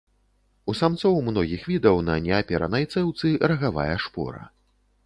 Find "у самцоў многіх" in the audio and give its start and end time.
0.71-1.67